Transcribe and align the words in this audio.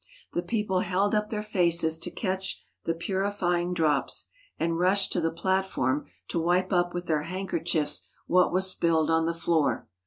The 0.33 0.41
people 0.41 0.79
held 0.79 1.13
up 1.13 1.29
their 1.29 1.43
faces 1.43 1.99
to 1.99 2.09
catch 2.09 2.59
the 2.85 2.95
purifying 2.95 3.71
drops 3.71 4.29
and 4.59 4.79
rushed 4.79 5.11
to 5.13 5.21
the 5.21 5.29
platform 5.29 6.07
to 6.29 6.41
wipe 6.41 6.73
up 6.73 6.91
with 6.95 7.05
their 7.05 7.21
handkerchiefs 7.21 8.07
what 8.25 8.51
was 8.51 8.67
spilled 8.67 9.11
on 9.11 9.27
the 9.27 9.35
floor. 9.35 9.87